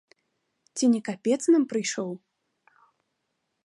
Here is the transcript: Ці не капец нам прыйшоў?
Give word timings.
Ці 0.75 0.85
не 0.93 1.01
капец 1.09 1.39
нам 1.57 1.63
прыйшоў? 1.75 2.11